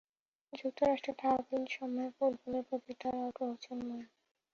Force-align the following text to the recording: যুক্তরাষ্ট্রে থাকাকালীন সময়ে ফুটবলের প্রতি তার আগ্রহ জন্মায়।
যুক্তরাষ্ট্রে 0.53 1.13
থাকাকালীন 1.13 1.63
সময়ে 1.75 2.09
ফুটবলের 2.15 2.63
প্রতি 2.69 2.93
তার 3.01 3.15
আগ্রহ 3.27 3.51
জন্মায়। 3.63 4.07